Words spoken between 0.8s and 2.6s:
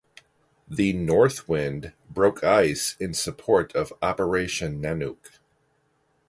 "Northwind" broke